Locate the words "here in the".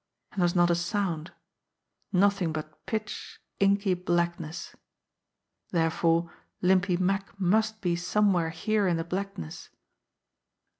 8.49-9.03